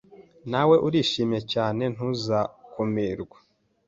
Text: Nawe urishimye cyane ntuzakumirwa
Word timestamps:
Nawe 0.51 0.75
urishimye 0.87 1.39
cyane 1.53 1.83
ntuzakumirwa 1.93 3.37